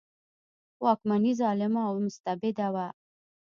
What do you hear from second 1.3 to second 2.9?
ظالمه او مستبده وه.